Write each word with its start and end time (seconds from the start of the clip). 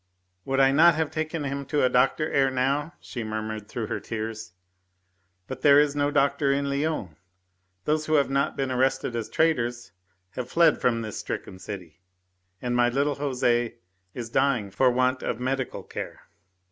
"Would 0.45 0.59
I 0.59 0.71
not 0.71 0.95
have 0.95 1.11
taken 1.11 1.43
him 1.43 1.63
to 1.67 1.83
a 1.83 1.87
doctor 1.89 2.27
ere 2.31 2.49
now?" 2.49 2.93
she 3.01 3.23
murmured 3.23 3.67
through 3.67 3.85
her 3.85 3.99
tears. 3.99 4.53
"But 5.45 5.61
there 5.61 5.79
is 5.79 5.95
no 5.95 6.09
doctor 6.09 6.51
in 6.51 6.71
Lyons. 6.71 7.15
Those 7.85 8.07
who 8.07 8.15
have 8.15 8.27
not 8.31 8.57
been 8.57 8.71
arrested 8.71 9.15
as 9.15 9.29
traitors 9.29 9.91
have 10.31 10.49
fled 10.49 10.81
from 10.81 11.01
this 11.03 11.19
stricken 11.19 11.59
city. 11.59 11.99
And 12.63 12.75
my 12.75 12.89
little 12.89 13.13
Jose 13.13 13.75
is 14.15 14.31
dying 14.31 14.71
for 14.71 14.89
want 14.89 15.21
of 15.21 15.39
medical 15.39 15.83
care." 15.83 16.21